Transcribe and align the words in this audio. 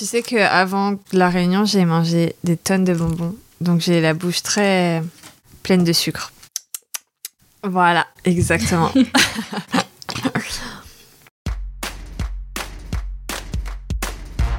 Tu 0.00 0.06
sais 0.06 0.22
qu'avant 0.22 0.94
la 1.12 1.28
réunion, 1.28 1.66
j'ai 1.66 1.84
mangé 1.84 2.34
des 2.42 2.56
tonnes 2.56 2.84
de 2.84 2.94
bonbons. 2.94 3.36
Donc 3.60 3.82
j'ai 3.82 4.00
la 4.00 4.14
bouche 4.14 4.42
très 4.42 5.02
pleine 5.62 5.84
de 5.84 5.92
sucre. 5.92 6.32
Voilà, 7.62 8.06
exactement. 8.24 8.90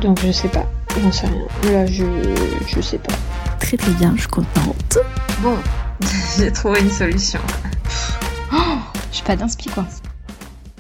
Donc 0.02 0.20
je 0.24 0.32
sais 0.32 0.48
pas, 0.48 0.70
j'en 1.02 1.12
sais 1.12 1.26
rien. 1.26 1.48
Là, 1.72 1.88
je, 1.88 2.04
je 2.68 2.80
sais 2.80 3.00
pas. 3.00 3.16
Très 3.60 3.78
très 3.78 3.94
bien, 3.94 4.14
je 4.16 4.20
suis 4.22 4.30
contente. 4.30 5.00
Bon, 5.42 5.58
j'ai 6.38 6.52
trouvé 6.52 6.82
une 6.82 6.92
solution. 6.92 7.40
Oh, 8.54 8.78
je 9.10 9.16
suis 9.16 9.26
pas 9.26 9.36
d'inspi 9.36 9.70
quoi. 9.70 9.88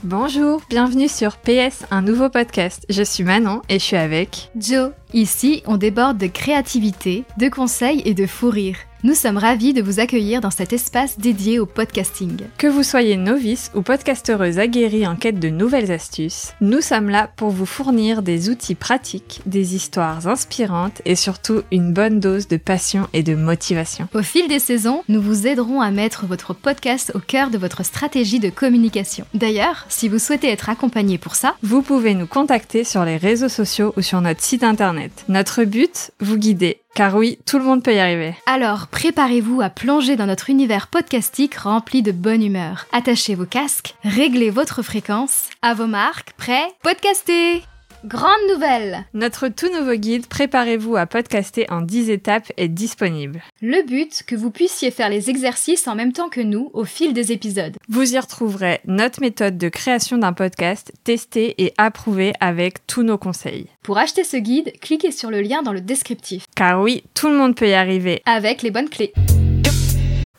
Bonjour, 0.04 0.63
bienvenue 0.68 1.07
sur 1.07 1.38
PS, 1.38 1.86
un 1.91 2.01
nouveau 2.01 2.27
podcast. 2.27 2.88
Je 2.89 3.04
suis 3.04 3.23
Manon 3.23 3.61
et 3.70 3.77
je 3.77 3.83
suis 3.83 3.97
avec 3.97 4.50
Joe. 4.55 4.93
Ici, 5.13 5.61
on 5.68 5.77
déborde 5.77 6.18
de 6.18 6.25
créativité, 6.25 7.24
de 7.37 7.50
conseils 7.50 8.01
et 8.04 8.15
de 8.15 8.25
fou 8.25 8.50
rire. 8.50 8.77
Nous 9.04 9.15
sommes 9.15 9.39
ravis 9.39 9.73
de 9.73 9.82
vous 9.82 10.00
accueillir 10.00 10.41
dans 10.41 10.51
cet 10.51 10.73
espace 10.73 11.18
dédié 11.18 11.57
au 11.57 11.65
podcasting. 11.65 12.37
Que 12.60 12.68
vous 12.68 12.83
soyez 12.83 13.18
novice 13.18 13.71
ou 13.74 13.82
podcastereuse 13.82 14.60
aguerrie 14.60 15.07
en 15.07 15.15
quête 15.15 15.39
de 15.39 15.50
nouvelles 15.50 15.91
astuces, 15.91 16.54
nous 16.61 16.82
sommes 16.82 17.10
là 17.10 17.27
pour 17.36 17.50
vous 17.50 17.65
fournir 17.65 18.21
des 18.21 18.50
outils 18.50 18.75
pratiques, 18.75 19.41
des 19.47 19.74
histoires 19.74 20.27
inspirantes 20.27 21.01
et 21.05 21.15
surtout 21.15 21.64
une 21.71 21.93
bonne 21.93 22.19
dose 22.19 22.47
de 22.47 22.57
passion 22.57 23.07
et 23.14 23.24
de 23.24 23.33
motivation. 23.33 24.07
Au 24.14 24.21
fil 24.21 24.47
des 24.47 24.60
saisons, 24.60 25.02
nous 25.10 25.21
vous 25.21 25.47
aiderons 25.47 25.82
à 25.82 25.89
mettre 25.89 26.27
votre 26.27 26.54
podcast 26.54 27.11
au 27.15 27.19
cœur 27.19 27.49
de 27.49 27.57
votre 27.57 27.83
stratégie 27.83 28.39
de 28.39 28.52
communication. 28.52 29.25
D'ailleurs, 29.33 29.88
si 29.89 30.10
vous 30.10 30.19
souhaitez 30.19 30.49
être 30.49 30.69
accompagné 30.69 31.18
pour 31.18 31.33
ça, 31.33 31.55
Vous 31.63 31.82
pouvez 31.82 32.13
nous 32.13 32.27
contacter 32.27 32.83
sur 32.83 33.03
les 33.03 33.17
réseaux 33.17 33.49
sociaux 33.49 33.94
ou 33.97 34.02
sur 34.03 34.22
notre 34.22 34.44
site 34.44 34.63
internet. 34.63 35.25
Notre 35.27 35.63
but, 35.63 36.11
vous 36.19 36.38
guider. 36.38 36.80
Car 36.94 37.16
oui, 37.16 37.39
tout 37.45 37.58
le 37.58 37.63
monde 37.63 37.83
peut 37.83 37.94
y 37.94 38.00
arriver. 38.00 38.36
alors 38.45 38.88
préparez-vous 38.88 39.61
à 39.61 39.69
plonger 39.69 40.16
dans 40.16 40.25
notre 40.25 40.49
univers 40.49 40.88
podcastique 40.88 41.55
rempli 41.55 42.02
de 42.02 42.11
bonne 42.11 42.43
humeur. 42.43 42.85
Attachez 42.91 43.35
vos 43.35 43.45
casques, 43.45 43.95
réglez 44.03 44.49
votre 44.49 44.81
fréquence. 44.81 45.49
À 45.61 45.73
vos 45.73 45.88
marques, 45.88 46.33
prêts? 46.33 46.67
Podcastez 46.83 47.63
Grande 48.05 48.31
nouvelle 48.52 49.05
Notre 49.13 49.47
tout 49.47 49.69
nouveau 49.71 49.94
guide 49.94 50.25
Préparez-vous 50.25 50.95
à 50.95 51.05
podcaster 51.05 51.69
en 51.69 51.81
10 51.81 52.09
étapes 52.09 52.52
est 52.57 52.67
disponible. 52.67 53.44
Le 53.61 53.85
but, 53.85 54.23
que 54.25 54.35
vous 54.35 54.49
puissiez 54.49 54.89
faire 54.89 55.09
les 55.09 55.30
exercices 55.30 55.88
en 55.88 55.94
même 55.94 56.11
temps 56.11 56.29
que 56.29 56.41
nous 56.41 56.72
au 56.73 56.83
fil 56.83 57.13
des 57.13 57.31
épisodes. 57.31 57.77
Vous 57.89 58.16
y 58.16 58.17
retrouverez 58.19 58.79
notre 58.85 59.22
méthode 59.22 59.59
de 59.59 59.69
création 59.69 60.17
d'un 60.17 60.33
podcast 60.33 60.91
testée 61.03 61.53
et 61.63 61.73
approuvée 61.77 62.33
avec 62.39 62.88
tous 62.88 63.03
nos 63.03 63.19
conseils. 63.19 63.67
Pour 63.83 63.99
acheter 63.99 64.23
ce 64.23 64.38
guide, 64.38 64.73
cliquez 64.81 65.11
sur 65.11 65.29
le 65.29 65.41
lien 65.41 65.61
dans 65.61 65.73
le 65.73 65.81
descriptif, 65.81 66.45
Car 66.55 66.81
oui, 66.81 67.03
tout 67.13 67.27
le 67.29 67.38
monde 67.38 67.55
peut 67.55 67.69
y 67.69 67.73
arriver. 67.73 68.23
avec 68.25 68.63
les 68.63 68.72
bonnes 68.72 68.89
clés. 68.89 69.13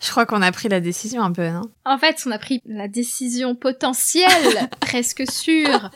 Je 0.05 0.11
crois 0.11 0.27
qu'on 0.27 0.43
a 0.43 0.51
pris 0.51 0.69
la 0.69 0.81
décision 0.81 1.23
un 1.23 1.31
peu, 1.31 1.49
non? 1.49 1.63
En 1.85 1.97
fait, 1.97 2.17
on 2.27 2.33
a 2.33 2.39
pris 2.39 2.61
la 2.67 2.89
décision 2.89 3.55
potentielle, 3.55 4.69
presque 4.81 5.23
sûre, 5.31 5.91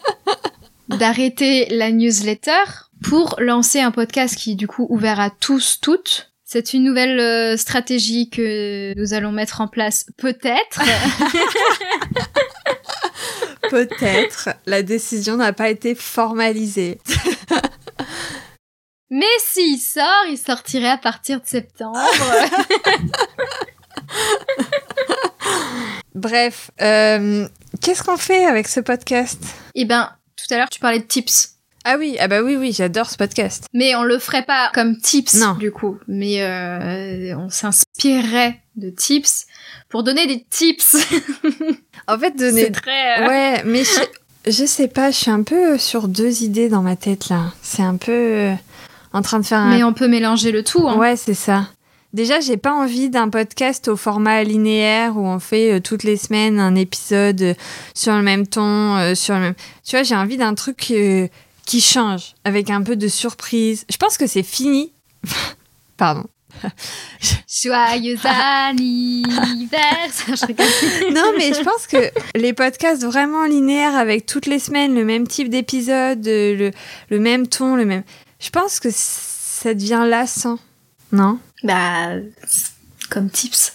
d'arrêter 0.89 1.67
la 1.71 1.91
newsletter 1.91 2.65
pour 3.03 3.37
lancer 3.39 3.81
un 3.81 3.91
podcast 3.91 4.37
qui 4.37 4.53
est 4.53 4.57
du 4.57 4.67
coup 4.67 4.87
ouvert 4.91 5.21
à 5.21 5.31
tous, 5.31 5.79
toutes. 5.81 6.33
C'est 6.45 6.75
une 6.75 6.85
nouvelle 6.85 7.19
euh, 7.19 7.57
stratégie 7.57 8.31
que 8.31 8.95
nous 8.97 9.15
allons 9.15 9.33
mettre 9.33 9.61
en 9.61 9.69
place 9.69 10.07
peut-être. 10.17 10.81
Peut-être. 13.71 14.51
La 14.67 14.83
décision 14.83 15.37
n'a 15.37 15.53
pas 15.53 15.69
été 15.69 15.95
formalisée. 15.95 16.99
Mais 19.11 19.27
s'il 19.39 19.79
sort, 19.79 20.25
il 20.29 20.39
sortirait 20.39 20.91
à 20.91 20.99
partir 20.99 21.41
de 21.41 21.47
septembre. 21.47 21.99
Bref, 26.15 26.71
euh, 26.81 27.47
qu'est-ce 27.81 28.03
qu'on 28.03 28.17
fait 28.17 28.47
avec 28.47 28.69
ce 28.69 28.81
podcast? 28.81 29.41
Eh 29.75 29.85
ben, 29.85 30.11
tout 30.47 30.55
à 30.55 30.59
l'heure 30.59 30.71
tu 30.71 30.81
parlais 30.81 30.99
de 30.99 31.05
tips. 31.05 31.51
Ah 31.89 31.97
oui, 31.99 32.17
ah 32.19 32.27
bah 32.27 32.43
oui, 32.43 32.57
oui, 32.57 32.73
j'adore 32.73 33.09
ce 33.09 33.17
podcast. 33.17 33.67
Mais 33.73 33.95
on 33.95 34.03
le 34.03 34.19
ferait 34.19 34.43
pas 34.45 34.71
comme 34.75 34.97
tips 34.99 35.35
Non. 35.35 35.55
du 35.55 35.71
coup. 35.71 35.99
Mais 36.09 36.43
euh, 36.43 37.37
on 37.39 37.49
s'inspirerait 37.49 38.61
de 38.75 38.91
tips 38.91 39.47
pour 39.89 40.03
donner 40.03 40.27
des 40.27 40.45
tips. 40.51 40.97
En 42.09 42.19
fait, 42.19 42.37
donner... 42.37 42.65
C'est 42.67 42.71
très... 42.71 43.21
euh, 43.23 43.27
Ouais, 43.27 43.63
mais 43.65 43.83
je, 43.83 44.51
je 44.53 44.65
sais 44.65 44.87
pas, 44.87 45.11
je 45.11 45.17
suis 45.17 45.31
un 45.31 45.43
peu 45.43 45.77
sur 45.77 46.07
deux 46.07 46.43
idées 46.45 46.69
dans 46.69 46.83
ma 46.83 46.95
tête 46.95 47.29
là. 47.29 47.53
C'est 47.63 47.83
un 47.83 47.97
peu 47.97 48.13
euh, 48.13 48.55
en 49.13 49.23
train 49.23 49.41
de 49.41 49.45
faire 49.47 49.59
un... 49.59 49.77
Mais 49.77 49.83
on 49.83 49.93
peut 49.93 50.07
mélanger 50.07 50.53
le 50.53 50.63
tout. 50.63 50.87
Hein. 50.89 50.97
Ouais, 50.99 51.17
c'est 51.17 51.35
ça. 51.35 51.69
Déjà, 52.17 52.41
j'ai 52.41 52.57
pas 52.57 52.73
envie 52.73 53.11
d'un 53.11 53.29
podcast 53.29 53.89
au 53.89 53.97
format 53.99 54.43
linéaire 54.43 55.19
où 55.19 55.27
on 55.27 55.39
fait 55.39 55.75
euh, 55.75 55.81
toutes 55.81 56.03
les 56.03 56.17
semaines 56.17 56.59
un 56.59 56.75
épisode 56.75 57.43
euh, 57.43 57.53
sur 57.93 58.17
le 58.17 58.23
même 58.23 58.47
ton, 58.47 58.97
euh, 58.97 59.15
sur 59.15 59.35
le 59.35 59.41
même. 59.41 59.55
Tu 59.85 59.91
vois, 59.97 60.03
j'ai 60.03 60.17
envie 60.17 60.39
d'un 60.39 60.55
truc 60.55 60.79
qui 60.79 61.81
change, 61.83 62.33
avec 62.47 62.71
un 62.71 62.81
peu 62.81 62.97
de 62.97 63.07
surprise. 63.07 63.85
Je 63.91 63.99
pense 63.99 64.17
que 64.17 64.27
c'est 64.27 64.43
fini. 64.43 64.93
Pardon. 65.99 66.25
Joyeux 67.51 68.17
anniversaire. 68.25 69.29
Non, 71.13 71.33
mais 71.37 71.53
je 71.53 71.63
pense 71.63 71.87
que 71.87 72.11
les 72.35 72.55
podcasts 72.55 73.05
vraiment 73.05 73.45
linéaires 73.45 73.95
avec 73.95 74.25
toutes 74.25 74.47
les 74.47 74.59
semaines 74.59 74.95
le 74.95 75.05
même 75.05 75.29
type 75.29 75.51
d'épisode, 75.51 76.25
le, 76.25 76.71
le 77.11 77.19
même 77.19 77.47
ton, 77.47 77.77
le 77.77 77.85
même. 77.85 78.05
Je 78.41 78.49
pense 78.49 78.81
que 78.81 78.89
ça 78.91 79.75
devient 79.75 80.07
lassant. 80.09 80.59
Non? 81.13 81.39
Bah, 81.67 82.17
comme 83.11 83.31
tips. 83.31 83.73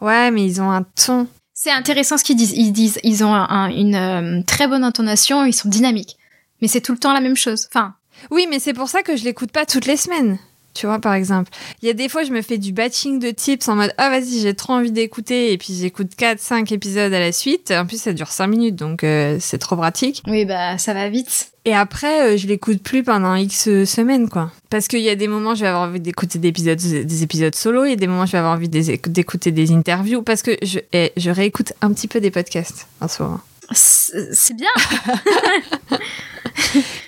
Ouais, 0.00 0.30
mais 0.30 0.44
ils 0.44 0.60
ont 0.60 0.70
un 0.70 0.82
ton. 0.82 1.26
C'est 1.54 1.70
intéressant 1.70 2.18
ce 2.18 2.24
qu'ils 2.24 2.36
disent. 2.36 2.52
Ils 2.52 2.72
disent, 2.72 2.98
ils 3.02 3.24
ont 3.24 3.34
un- 3.34 3.48
un- 3.48 3.70
une 3.70 3.94
euh, 3.94 4.42
très 4.46 4.66
bonne 4.68 4.84
intonation, 4.84 5.44
ils 5.44 5.52
sont 5.54 5.68
dynamiques. 5.68 6.16
Mais 6.60 6.68
c'est 6.68 6.80
tout 6.80 6.92
le 6.92 6.98
temps 6.98 7.12
la 7.12 7.20
même 7.20 7.36
chose. 7.36 7.66
Enfin, 7.70 7.94
Oui, 8.30 8.46
mais 8.50 8.58
c'est 8.58 8.72
pour 8.72 8.88
ça 8.88 9.02
que 9.02 9.14
je 9.16 9.24
l'écoute 9.24 9.52
pas 9.52 9.66
toutes 9.66 9.86
les 9.86 9.96
semaines. 9.96 10.38
Tu 10.76 10.84
vois, 10.86 10.98
par 10.98 11.14
exemple. 11.14 11.50
Il 11.80 11.86
y 11.86 11.90
a 11.90 11.94
des 11.94 12.08
fois, 12.10 12.22
je 12.22 12.30
me 12.32 12.42
fais 12.42 12.58
du 12.58 12.72
batching 12.72 13.18
de 13.18 13.30
tips 13.30 13.66
en 13.68 13.76
mode 13.76 13.92
Ah, 13.96 14.10
vas-y, 14.10 14.40
j'ai 14.42 14.52
trop 14.54 14.74
envie 14.74 14.90
d'écouter. 14.92 15.52
Et 15.52 15.56
puis, 15.58 15.72
j'écoute 15.74 16.10
4-5 16.18 16.70
épisodes 16.74 17.12
à 17.14 17.18
la 17.18 17.32
suite. 17.32 17.70
En 17.70 17.86
plus, 17.86 17.98
ça 18.00 18.12
dure 18.12 18.28
5 18.28 18.46
minutes, 18.46 18.76
donc 18.76 19.02
euh, 19.02 19.38
c'est 19.40 19.56
trop 19.56 19.76
pratique. 19.76 20.22
oui, 20.26 20.44
bah, 20.44 20.76
ça 20.76 20.92
va 20.92 21.08
vite. 21.08 21.52
Et 21.64 21.74
après, 21.74 22.34
euh, 22.34 22.36
je 22.36 22.46
l'écoute 22.46 22.82
plus 22.82 23.02
pendant 23.02 23.34
X 23.36 23.84
semaines, 23.86 24.28
quoi. 24.28 24.52
Parce 24.68 24.86
qu'il 24.86 25.00
y 25.00 25.08
a 25.08 25.14
des 25.16 25.28
moments, 25.28 25.54
je 25.54 25.62
vais 25.62 25.68
avoir 25.68 25.88
envie 25.88 25.98
d'écouter 26.00 26.38
des 26.38 26.48
épisodes, 26.48 26.78
des 26.78 27.22
épisodes 27.22 27.54
solo. 27.54 27.84
Il 27.84 27.90
y 27.90 27.94
a 27.94 27.96
des 27.96 28.06
moments, 28.06 28.26
je 28.26 28.32
vais 28.32 28.38
avoir 28.38 28.52
envie 28.54 28.68
d'écouter 28.68 29.50
des 29.52 29.72
interviews. 29.72 30.22
Parce 30.22 30.42
que 30.42 30.52
je, 30.62 30.78
eh, 30.92 31.10
je 31.16 31.30
réécoute 31.30 31.72
un 31.80 31.90
petit 31.92 32.06
peu 32.06 32.20
des 32.20 32.30
podcasts 32.30 32.86
en 33.00 33.08
ce 33.08 33.22
moment. 33.22 33.40
C'est 33.72 34.54
bien. 34.54 34.68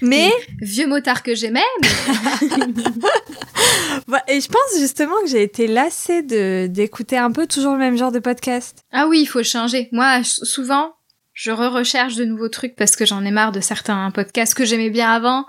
Mais, 0.03 0.31
Vieux 0.61 0.87
motard 0.89 1.23
que 1.23 1.35
j'aimais. 1.35 1.61
mais- 1.83 1.89
et 4.29 4.41
je 4.41 4.49
pense 4.49 4.79
justement 4.79 5.15
que 5.23 5.29
j'ai 5.29 5.43
été 5.43 5.67
lassée 5.67 6.23
de- 6.23 6.67
d'écouter 6.69 7.17
un 7.19 7.31
peu 7.33 7.47
toujours 7.47 7.73
le 7.73 7.79
même 7.79 7.97
genre 7.97 8.13
de 8.13 8.19
podcast. 8.19 8.85
Ah 8.93 9.07
oui, 9.09 9.21
il 9.23 9.27
faut 9.27 9.43
changer. 9.43 9.89
Moi, 9.93 10.21
souvent, 10.25 10.95
je 11.33 11.51
re-recherche 11.51 12.15
de 12.17 12.25
nouveaux 12.25 12.49
trucs 12.49 12.77
parce 12.77 12.97
que 12.97 13.07
j'en 13.07 13.25
ai 13.25 13.31
marre 13.31 13.53
de 13.53 13.61
certains 13.61 14.11
podcasts 14.11 14.55
que 14.55 14.65
j'aimais 14.65 14.91
bien 14.91 15.11
avant. 15.11 15.47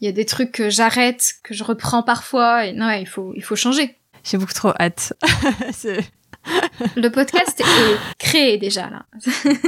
Il 0.00 0.06
y 0.06 0.08
a 0.08 0.12
des 0.12 0.24
trucs 0.24 0.52
que 0.52 0.70
j'arrête, 0.70 1.34
que 1.44 1.52
je 1.54 1.62
reprends 1.62 2.02
parfois. 2.02 2.64
Et 2.66 2.72
non, 2.72 2.86
ouais, 2.86 3.02
il 3.02 3.06
faut, 3.08 3.32
il 3.36 3.42
faut 3.44 3.56
changer. 3.56 3.96
J'ai 4.24 4.38
beaucoup 4.38 4.52
trop 4.54 4.72
hâte. 4.80 5.12
Le 6.96 7.08
podcast 7.10 7.60
est 7.60 7.96
créé 8.18 8.56
déjà 8.56 8.88
là. 8.88 9.04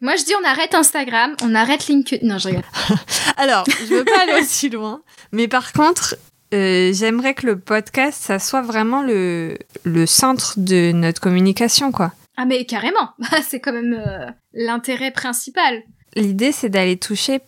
Moi, 0.00 0.16
je 0.16 0.24
dis 0.24 0.32
on 0.42 0.44
arrête 0.48 0.74
Instagram, 0.74 1.34
on 1.42 1.54
arrête 1.54 1.86
LinkedIn. 1.86 2.26
Non, 2.26 2.38
je 2.38 2.48
rigole. 2.48 2.64
Alors, 3.36 3.64
je 3.68 3.94
veux 3.94 4.04
pas 4.04 4.22
aller 4.22 4.40
aussi 4.40 4.70
loin, 4.70 5.02
mais 5.32 5.46
par 5.48 5.74
contre, 5.74 6.16
euh, 6.54 6.92
j'aimerais 6.92 7.34
que 7.34 7.46
le 7.46 7.58
podcast, 7.58 8.20
ça 8.22 8.38
soit 8.38 8.62
vraiment 8.62 9.02
le, 9.02 9.56
le 9.84 10.06
centre 10.06 10.54
de 10.58 10.92
notre 10.92 11.20
communication, 11.20 11.92
quoi. 11.92 12.12
Ah 12.36 12.44
mais 12.46 12.64
carrément. 12.64 13.10
C'est 13.48 13.60
quand 13.60 13.72
même 13.72 13.94
euh, 13.94 14.26
l'intérêt 14.54 15.10
principal. 15.10 15.82
L'idée, 16.16 16.50
c'est 16.52 16.68
d'aller 16.70 16.96
toucher 16.96 17.40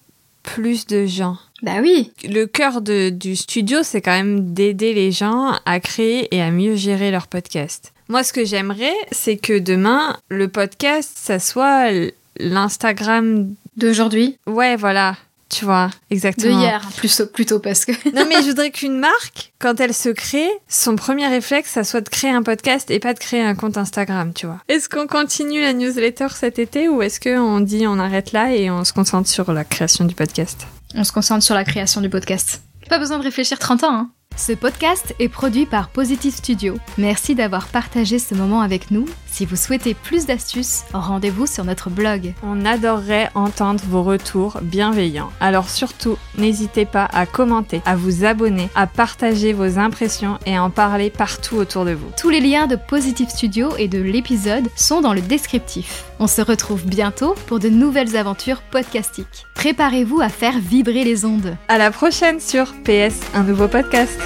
plus 0.43 0.87
de 0.87 1.07
gens. 1.07 1.37
Bah 1.63 1.79
oui. 1.81 2.13
Le 2.25 2.45
cœur 2.47 2.81
de- 2.81 3.11
du 3.11 3.35
studio, 3.37 3.79
c'est 3.83 4.01
quand 4.01 4.13
même 4.13 4.53
d'aider 4.53 4.93
les 4.93 5.11
gens 5.13 5.53
à 5.65 5.81
créer 5.81 6.33
et 6.35 6.43
à 6.43 6.51
mieux 6.51 6.75
gérer 6.77 7.11
leur 7.11 7.27
podcast. 7.29 7.93
Moi, 8.09 8.23
ce 8.25 8.33
que 8.33 8.45
j'aimerais, 8.45 8.93
c'est 9.11 9.37
que 9.37 9.59
demain, 9.59 10.17
le 10.29 10.49
podcast, 10.49 11.13
ça 11.17 11.39
soit 11.39 11.91
l'Instagram. 12.39 13.55
D'aujourd'hui, 13.77 14.37
Ouais, 14.47 14.77
voilà. 14.77 15.17
Tu 15.53 15.67
vois, 15.67 15.89
de 15.89 16.15
exactement. 16.15 16.61
hier, 16.61 16.81
plus 16.97 17.23
plutôt 17.31 17.59
parce 17.59 17.85
que. 17.85 17.93
Non, 18.15 18.25
mais 18.27 18.37
je 18.43 18.47
voudrais 18.49 18.71
qu'une 18.71 18.99
marque, 18.99 19.53
quand 19.59 19.79
elle 19.81 19.93
se 19.93 20.09
crée, 20.09 20.49
son 20.67 20.97
premier 20.97 21.27
réflexe, 21.27 21.71
ça 21.71 21.85
soit 21.85 22.01
de 22.01 22.09
créer 22.09 22.31
un 22.31 22.43
podcast 22.43 22.91
et 22.91 22.99
pas 22.99 23.13
de 23.13 23.19
créer 23.19 23.43
un 23.43 23.55
compte 23.55 23.77
Instagram, 23.77 24.33
tu 24.33 24.47
vois. 24.47 24.59
Est-ce 24.69 24.89
qu'on 24.89 25.07
continue 25.07 25.61
la 25.61 25.75
newsletter 25.75 26.29
cet 26.35 26.59
été 26.59 26.89
ou 26.89 27.03
est-ce 27.03 27.21
qu'on 27.21 27.61
dit 27.61 27.87
on 27.87 27.99
arrête 27.99 28.33
là 28.33 28.55
et 28.55 28.71
on 28.71 28.85
se 28.85 28.95
concentre 28.95 29.29
sur 29.29 29.53
la 29.53 29.65
création 29.65 30.07
du 30.07 30.15
podcast? 30.15 30.67
On 30.95 31.05
se 31.05 31.13
concentre 31.13 31.45
sur 31.45 31.55
la 31.55 31.65
création 31.65 32.01
du 32.01 32.09
podcast. 32.09 32.63
Pas 32.89 32.99
besoin 32.99 33.19
de 33.19 33.25
réfléchir 33.25 33.59
30 33.59 33.85
ans, 33.85 33.95
hein. 33.95 34.11
Ce 34.37 34.53
podcast 34.53 35.15
est 35.19 35.29
produit 35.29 35.67
par 35.67 35.91
Positive 35.91 36.35
Studio. 36.35 36.77
Merci 36.97 37.35
d'avoir 37.35 37.67
partagé 37.69 38.19
ce 38.19 38.35
moment 38.35 38.63
avec 38.63 38.91
nous. 38.91 39.05
Si 39.33 39.47
vous 39.47 39.57
souhaitez 39.57 39.95
plus 39.95 40.27
d'astuces, 40.27 40.83
rendez-vous 40.93 41.47
sur 41.47 41.65
notre 41.65 41.89
blog. 41.89 42.35
On 42.43 42.67
adorerait 42.67 43.31
entendre 43.35 43.83
vos 43.89 44.03
retours 44.03 44.59
bienveillants. 44.61 45.33
Alors 45.41 45.71
surtout, 45.71 46.19
n'hésitez 46.37 46.85
pas 46.85 47.09
à 47.11 47.25
commenter, 47.25 47.81
à 47.87 47.97
vous 47.97 48.27
abonner, 48.27 48.69
à 48.75 48.87
partager 48.87 49.55
vos 49.55 49.79
impressions 49.79 50.39
et 50.45 50.55
à 50.55 50.63
en 50.63 50.69
parler 50.69 51.09
partout 51.09 51.57
autour 51.57 51.87
de 51.87 51.93
vous. 51.93 52.11
Tous 52.19 52.29
les 52.29 52.41
liens 52.41 52.67
de 52.67 52.77
Positive 52.77 53.31
Studio 53.31 53.71
et 53.79 53.89
de 53.89 54.03
l'épisode 54.03 54.69
sont 54.77 55.01
dans 55.01 55.15
le 55.15 55.23
descriptif. 55.23 56.05
On 56.19 56.27
se 56.27 56.43
retrouve 56.43 56.85
bientôt 56.85 57.35
pour 57.47 57.59
de 57.59 57.71
nouvelles 57.71 58.19
aventures 58.19 58.61
podcastiques. 58.61 59.47
Préparez-vous 59.55 60.21
à 60.21 60.29
faire 60.29 60.59
vibrer 60.59 61.05
les 61.05 61.25
ondes. 61.25 61.57
À 61.69 61.79
la 61.79 61.91
prochaine 61.91 62.39
sur 62.39 62.75
PS, 62.85 63.19
un 63.33 63.45
nouveau 63.45 63.67
podcast. 63.67 64.21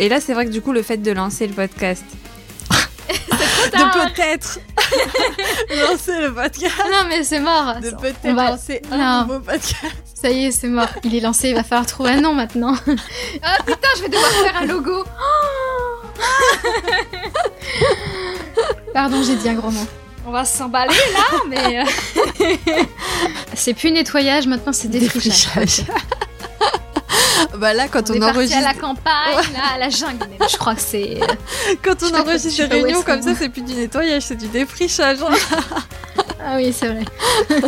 Et 0.00 0.08
là, 0.08 0.18
c'est 0.18 0.34
vrai 0.34 0.46
que 0.46 0.50
du 0.50 0.62
coup, 0.62 0.72
le 0.72 0.82
fait 0.82 0.96
de 0.96 1.12
lancer 1.12 1.46
le 1.46 1.52
podcast, 1.52 2.04
de 3.66 4.12
peut-être 4.14 4.58
lancer 5.90 6.20
le 6.20 6.32
podcast, 6.34 6.74
Non 6.90 7.04
mais 7.08 7.22
c'est 7.24 7.40
mort. 7.40 7.76
de 7.80 7.90
peut-être 7.90 8.34
va- 8.34 8.50
lancer 8.50 8.82
Non. 8.90 9.00
un 9.00 9.22
nouveau 9.26 9.40
podcast. 9.40 9.94
Ça 10.20 10.28
y 10.30 10.46
est, 10.46 10.50
c'est 10.50 10.68
mort. 10.68 10.88
Il 11.04 11.14
est 11.14 11.20
lancé, 11.20 11.48
il 11.50 11.54
va 11.54 11.62
falloir 11.64 11.86
trouver 11.86 12.10
un 12.12 12.20
nom 12.20 12.32
maintenant. 12.34 12.74
Ah 13.42 13.56
putain, 13.64 13.88
je 13.96 14.02
vais 14.02 14.08
devoir 14.08 14.30
faire 14.30 14.56
un 14.56 14.66
logo. 14.66 15.04
Pardon, 18.92 19.22
j'ai 19.22 19.36
dit 19.36 19.48
un 19.48 19.54
gros 19.54 19.70
mot. 19.70 19.86
On 20.26 20.30
va 20.32 20.44
s'emballer 20.44 20.94
là, 21.14 21.40
mais... 21.48 21.80
euh, 21.80 21.84
c'est 23.54 23.72
plus 23.74 23.90
nettoyage, 23.90 24.46
maintenant 24.46 24.72
c'est 24.72 24.88
défrichage. 24.88 25.82
Bah 27.58 27.74
là, 27.74 27.88
quand 27.88 28.10
On, 28.10 28.14
on, 28.14 28.16
est 28.16 28.24
enregistre, 28.24 28.58
à 28.58 28.60
la 28.60 28.74
campagne, 28.74 29.52
là, 29.52 29.74
à 29.74 29.78
la 29.78 29.90
jungle 29.90 30.18
même. 30.18 30.48
Je 30.48 30.56
crois 30.56 30.74
que 30.74 30.80
c'est... 30.80 31.18
quand 31.82 31.94
je 32.00 32.06
sais 32.06 32.12
on 32.14 32.20
enregistre 32.20 32.68
des 32.68 32.82
réunions 32.82 33.02
comme 33.02 33.22
ça, 33.22 33.34
c'est 33.34 33.48
plus 33.48 33.62
du 33.62 33.74
nettoyage, 33.74 34.22
c'est 34.22 34.36
du 34.36 34.48
défrichage. 34.48 35.18
Ah 36.42 36.56
oui, 36.56 36.72
c'est 36.72 36.88
vrai. 36.88 37.04